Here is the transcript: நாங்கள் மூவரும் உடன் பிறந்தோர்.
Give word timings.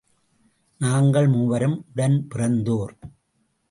நாங்கள் 0.79 1.27
மூவரும் 1.27 1.85
உடன் 1.89 2.27
பிறந்தோர். 2.35 2.93